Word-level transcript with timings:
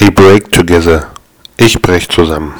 I 0.00 0.10
break 0.10 0.50
together. 0.50 1.10
Ich 1.56 1.80
brech 1.80 2.08
zusammen. 2.08 2.52